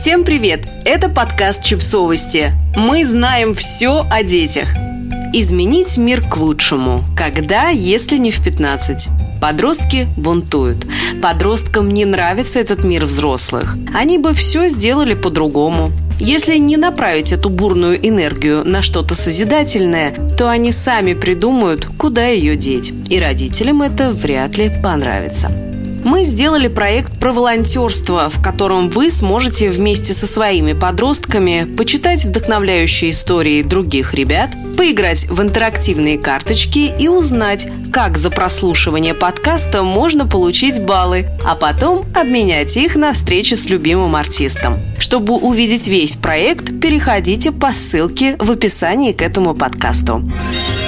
[0.00, 0.66] Всем привет!
[0.86, 2.54] Это подкаст Чипсовости.
[2.74, 4.66] Мы знаем все о детях.
[5.34, 7.04] Изменить мир к лучшему.
[7.14, 9.08] Когда, если не в 15?
[9.42, 10.86] Подростки бунтуют.
[11.20, 13.76] Подросткам не нравится этот мир взрослых.
[13.94, 15.92] Они бы все сделали по-другому.
[16.18, 22.56] Если не направить эту бурную энергию на что-то созидательное, то они сами придумают, куда ее
[22.56, 22.90] деть.
[23.10, 25.69] И родителям это вряд ли понравится.
[26.04, 33.10] Мы сделали проект про волонтерство, в котором вы сможете вместе со своими подростками почитать вдохновляющие
[33.10, 40.82] истории других ребят, поиграть в интерактивные карточки и узнать, как за прослушивание подкаста можно получить
[40.82, 44.78] баллы, а потом обменять их на встречи с любимым артистом.
[44.98, 50.26] Чтобы увидеть весь проект, переходите по ссылке в описании к этому подкасту.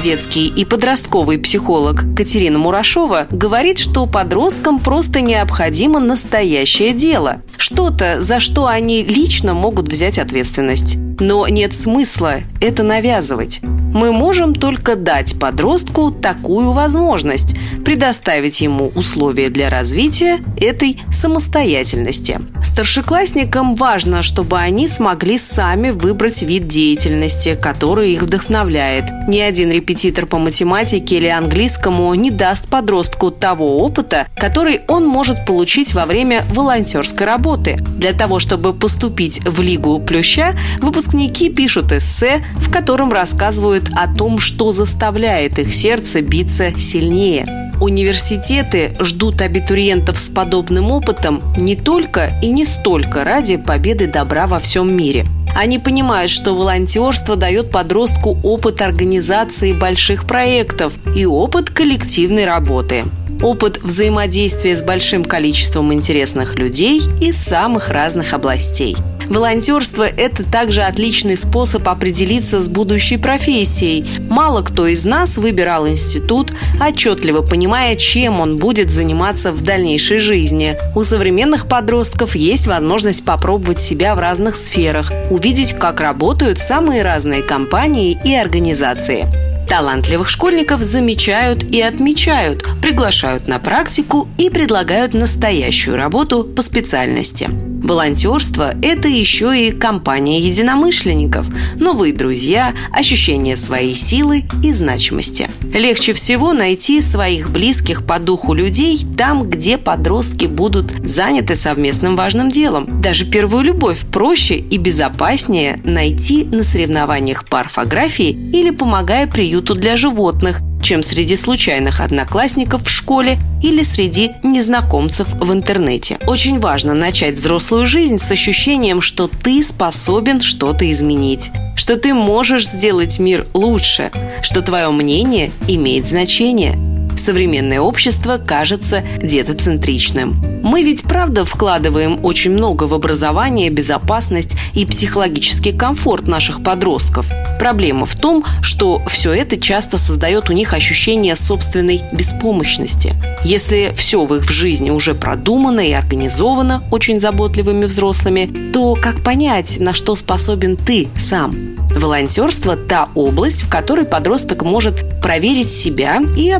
[0.00, 7.42] Детский и подростковый психолог Катерина Мурашова говорит, что подросткам просто необходимо настоящее дело.
[7.58, 10.96] Что-то, за что они лично могут взять ответственность.
[11.20, 13.60] Но нет смысла это навязывать.
[13.94, 22.40] Мы можем только дать подростку такую возможность, предоставить ему условия для развития этой самостоятельности.
[22.64, 29.04] Старшеклассникам важно, чтобы они смогли сами выбрать вид деятельности, который их вдохновляет.
[29.28, 35.46] Ни один репетитор по математике или английскому не даст подростку того опыта, который он может
[35.46, 37.76] получить во время волонтерской работы.
[37.96, 44.38] Для того, чтобы поступить в Лигу Плюща, выпускники пишут эссе, в котором рассказывают о том,
[44.38, 47.72] что заставляет их сердце биться сильнее.
[47.80, 54.58] Университеты ждут абитуриентов с подобным опытом не только и не столько ради победы добра во
[54.58, 55.26] всем мире.
[55.56, 63.04] Они понимают, что волонтерство дает подростку опыт организации больших проектов и опыт коллективной работы
[63.42, 68.96] опыт взаимодействия с большим количеством интересных людей из самых разных областей–
[69.28, 74.06] Волонтерство– это также отличный способ определиться с будущей профессией.
[74.28, 80.76] Мало кто из нас выбирал институт, отчетливо понимая, чем он будет заниматься в дальнейшей жизни.
[80.94, 87.42] У современных подростков есть возможность попробовать себя в разных сферах, увидеть, как работают самые разные
[87.42, 89.26] компании и организации.
[89.68, 97.73] Талантливых школьников замечают и отмечают, приглашают на практику и предлагают настоящую работу по специальности.
[97.84, 101.46] Волонтерство– это еще и компания единомышленников,
[101.76, 105.50] новые друзья, ощущение своей силы и значимости.
[105.60, 112.50] Легче всего найти своих близких по духу людей там, где подростки будут заняты совместным важным
[112.50, 113.02] делом.
[113.02, 119.98] Даже первую любовь проще и безопаснее найти на соревнованиях по орфографии или помогая приюту для
[119.98, 126.18] животных– чем среди случайных одноклассников в школе или среди незнакомцев в интернете.
[126.26, 132.68] Очень важно начать взрослую жизнь с ощущением, что ты способен что-то изменить, что ты можешь
[132.68, 134.12] сделать мир лучше,
[134.42, 136.78] что твое мнение имеет значение–
[137.16, 140.36] современное общество кажется детоцентричным.
[140.62, 147.30] Мы ведь правда вкладываем очень много в образование, безопасность и психологический комфорт наших подростков.
[147.58, 153.14] Проблема в том, что все это часто создает у них ощущение собственной беспомощности.
[153.44, 159.78] Если все в их жизни уже продумано и организовано очень заботливыми взрослыми, то как понять,
[159.80, 161.74] на что способен ты сам?
[161.94, 166.50] Волонтерство– та область, в которой подросток может проверить себя и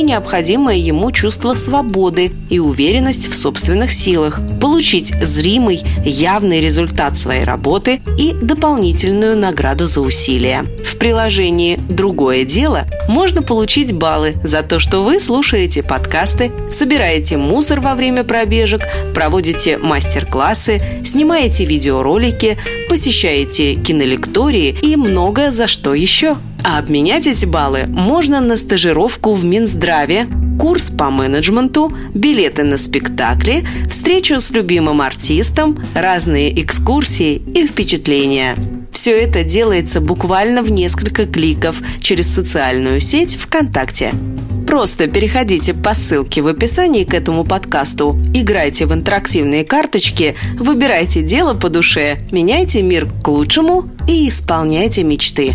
[0.00, 7.44] обрести необходимое ему чувство свободы и уверенность в собственных силах, получить зримый, явный результат своей
[7.44, 10.64] работы и дополнительную награду за усилия.
[10.84, 17.80] В приложении «Другое дело» можно получить баллы за то, что вы слушаете подкасты, собираете мусор
[17.80, 18.82] во время пробежек,
[19.14, 22.56] проводите мастер-классы, снимаете видеоролики,
[22.88, 26.36] посещаете кинолектории и многое за что еще.
[26.62, 30.28] А обменять эти баллы можно на стажировку в Минздраве,
[30.58, 38.56] курс по менеджменту, билеты на спектакли, встречу с любимым артистом, разные экскурсии и впечатления.
[38.92, 44.12] Все это делается буквально в несколько кликов через социальную сеть ВКонтакте.
[44.66, 51.54] Просто переходите по ссылке в описании к этому подкасту, играйте в интерактивные карточки, выбирайте дело
[51.54, 55.54] по душе, меняйте мир к лучшему и исполняйте мечты.